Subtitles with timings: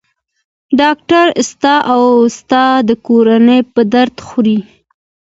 [0.79, 2.03] ډاکټر ستا او
[2.37, 4.59] ستا د کورنۍ په درد خوري.